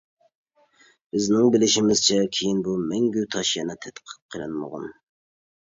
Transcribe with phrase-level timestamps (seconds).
[1.15, 4.95] بىزنىڭ بىلىشىمىزچە كىيىن بۇ مەڭگۈ تاش يەنە تەتقىق قىلىنمىغان.